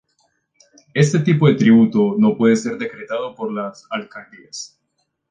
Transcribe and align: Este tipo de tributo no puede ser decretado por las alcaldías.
Este 0.95 1.19
tipo 1.19 1.47
de 1.47 1.53
tributo 1.53 2.15
no 2.17 2.35
puede 2.35 2.55
ser 2.55 2.75
decretado 2.79 3.35
por 3.35 3.53
las 3.53 3.85
alcaldías. 3.91 4.75